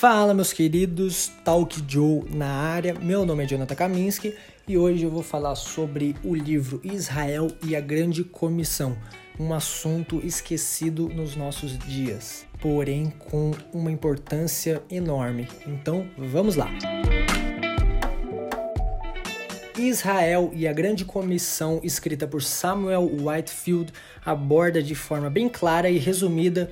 [0.00, 2.94] Fala, meus queridos, Talk Joe na área.
[2.94, 4.32] Meu nome é Jonathan Kaminski
[4.68, 8.96] e hoje eu vou falar sobre o livro Israel e a Grande Comissão,
[9.40, 15.48] um assunto esquecido nos nossos dias, porém com uma importância enorme.
[15.66, 16.70] Então, vamos lá.
[19.76, 23.92] Israel e a Grande Comissão, escrita por Samuel Whitefield,
[24.24, 26.70] aborda de forma bem clara e resumida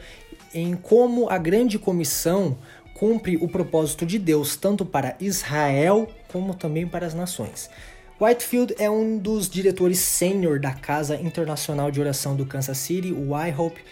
[0.54, 2.56] em como a Grande Comissão
[2.98, 7.68] cumpre o propósito de Deus tanto para Israel como também para as nações.
[8.18, 13.38] Whitefield é um dos diretores sênior da Casa Internacional de Oração do Kansas City, o
[13.46, 13.84] iHope,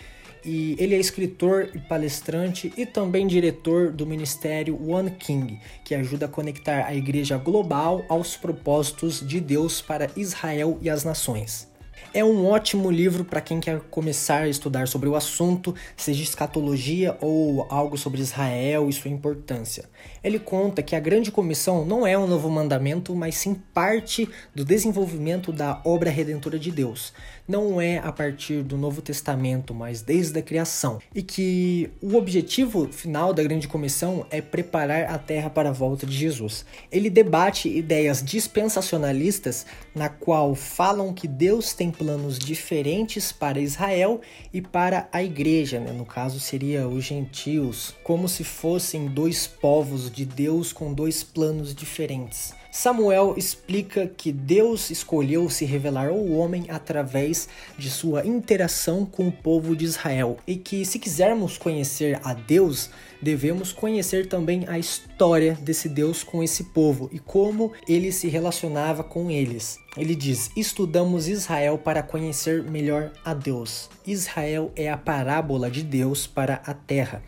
[0.42, 6.24] e ele é escritor e palestrante e também diretor do ministério One King, que ajuda
[6.24, 11.73] a conectar a igreja global aos propósitos de Deus para Israel e as nações.
[12.12, 17.16] É um ótimo livro para quem quer começar a estudar sobre o assunto, seja escatologia
[17.20, 19.84] ou algo sobre Israel e sua importância.
[20.22, 24.64] Ele conta que a Grande Comissão não é um novo mandamento, mas sim parte do
[24.64, 27.12] desenvolvimento da obra redentora de Deus.
[27.46, 30.98] Não é a partir do Novo Testamento, mas desde a criação.
[31.14, 36.06] E que o objetivo final da Grande Comissão é preparar a terra para a volta
[36.06, 36.64] de Jesus.
[36.90, 44.20] Ele debate ideias dispensacionalistas na qual falam que Deus tem planos diferentes para Israel
[44.52, 45.92] e para a igreja, né?
[45.92, 51.74] no caso seria os gentios, como se fossem dois povos de Deus com dois planos
[51.74, 52.54] diferentes.
[52.76, 59.32] Samuel explica que Deus escolheu se revelar ao homem através de sua interação com o
[59.32, 62.90] povo de Israel e que, se quisermos conhecer a Deus,
[63.22, 69.04] devemos conhecer também a história desse Deus com esse povo e como ele se relacionava
[69.04, 69.78] com eles.
[69.96, 73.88] Ele diz: Estudamos Israel para conhecer melhor a Deus.
[74.04, 77.22] Israel é a parábola de Deus para a terra.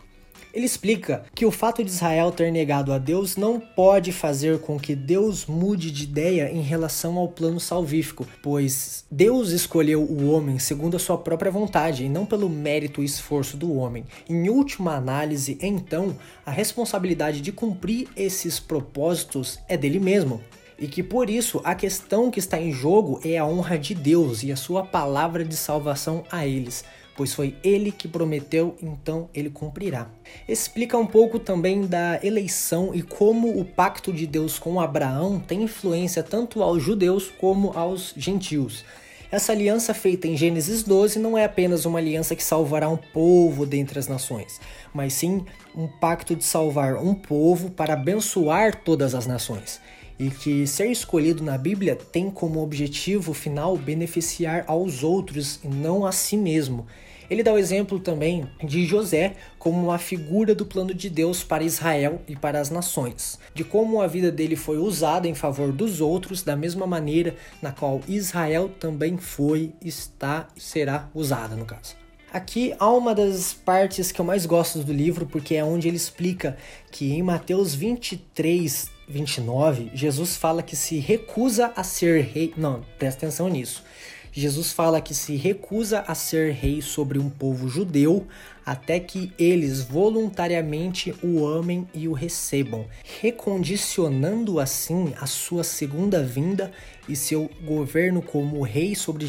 [0.56, 4.80] Ele explica que o fato de Israel ter negado a Deus não pode fazer com
[4.80, 10.58] que Deus mude de ideia em relação ao plano salvífico, pois Deus escolheu o homem
[10.58, 14.04] segundo a sua própria vontade e não pelo mérito e esforço do homem.
[14.30, 20.40] Em última análise, então, a responsabilidade de cumprir esses propósitos é dele mesmo
[20.78, 24.42] e que por isso a questão que está em jogo é a honra de Deus
[24.42, 26.82] e a sua palavra de salvação a eles
[27.16, 30.08] pois foi ele que prometeu, então ele cumprirá.
[30.48, 35.62] Explica um pouco também da eleição e como o pacto de Deus com Abraão tem
[35.62, 38.84] influência tanto aos judeus como aos gentios.
[39.30, 43.66] Essa aliança feita em Gênesis 12 não é apenas uma aliança que salvará um povo
[43.66, 44.60] dentre as nações,
[44.94, 45.44] mas sim
[45.74, 49.80] um pacto de salvar um povo para abençoar todas as nações.
[50.18, 56.06] E que ser escolhido na Bíblia tem como objetivo final beneficiar aos outros e não
[56.06, 56.86] a si mesmo.
[57.28, 61.64] Ele dá o exemplo também de José como uma figura do plano de Deus para
[61.64, 66.00] Israel e para as nações, de como a vida dele foi usada em favor dos
[66.00, 71.96] outros, da mesma maneira na qual Israel também foi, está e será usada, no caso.
[72.32, 75.96] Aqui há uma das partes que eu mais gosto do livro, porque é onde ele
[75.96, 76.56] explica
[76.92, 82.52] que em Mateus 23, 29, Jesus fala que se recusa a ser rei.
[82.56, 83.84] Não, presta atenção nisso.
[84.32, 88.26] Jesus fala que se recusa a ser rei sobre um povo judeu
[88.66, 92.84] até que eles voluntariamente o amem e o recebam,
[93.20, 96.70] recondicionando assim a sua segunda vinda
[97.08, 99.26] e seu governo como rei sobre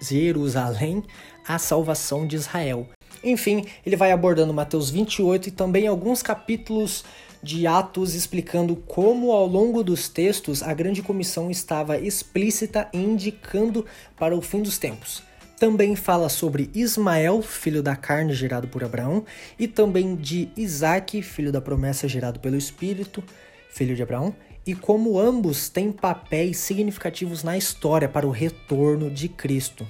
[0.00, 1.02] Jerusalém
[1.48, 2.86] à salvação de Israel.
[3.24, 7.04] Enfim, ele vai abordando Mateus 28 e também alguns capítulos
[7.44, 13.84] de Atos explicando como, ao longo dos textos, a grande comissão estava explícita indicando
[14.16, 15.22] para o fim dos tempos.
[15.58, 19.24] Também fala sobre Ismael, filho da carne gerado por Abraão,
[19.58, 23.22] e também de Isaac, filho da promessa gerado pelo Espírito,
[23.68, 24.34] filho de Abraão,
[24.66, 29.86] e como ambos têm papéis significativos na história para o retorno de Cristo.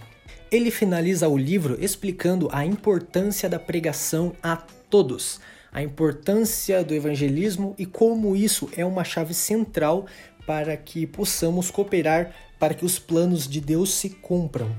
[0.51, 5.41] Ele finaliza o livro explicando a importância da pregação a todos,
[5.75, 10.07] a importância do evangelismo e como isso é uma chave central
[10.47, 14.71] para que possamos cooperar para que os planos de Deus se cumpram.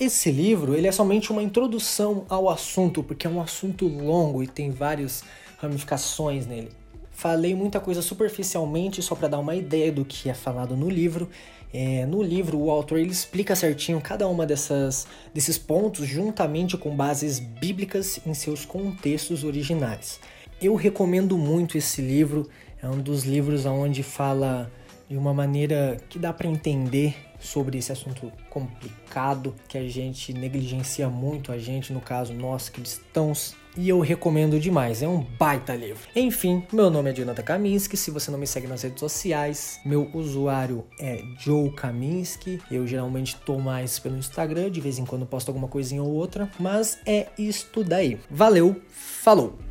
[0.00, 4.46] Esse livro ele é somente uma introdução ao assunto, porque é um assunto longo e
[4.46, 5.22] tem várias
[5.58, 6.70] ramificações nele.
[7.10, 11.28] Falei muita coisa superficialmente só para dar uma ideia do que é falado no livro.
[11.74, 16.96] É, no livro, o autor ele explica certinho cada uma dessas, desses pontos juntamente com
[16.96, 20.20] bases bíblicas em seus contextos originais.
[20.60, 22.48] Eu recomendo muito esse livro,
[22.82, 24.70] é um dos livros onde fala
[25.08, 31.08] de uma maneira que dá para entender sobre esse assunto complicado que a gente negligencia
[31.08, 33.54] muito, a gente, no caso, nós cristãos.
[33.76, 35.00] e eu recomendo demais.
[35.00, 36.02] É um baita livro.
[36.16, 37.96] Enfim, meu nome é Jonathan Kaminski.
[37.96, 42.60] Se você não me segue nas redes sociais, meu usuário é Joe Kaminski.
[42.68, 46.50] Eu geralmente tô mais pelo Instagram, de vez em quando posto alguma coisinha ou outra,
[46.58, 48.18] mas é isto daí.
[48.28, 49.67] Valeu, falou!